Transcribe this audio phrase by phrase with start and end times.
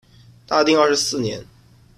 [0.47, 1.45] 大定二十四年。